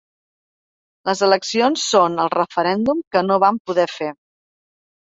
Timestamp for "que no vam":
3.13-3.65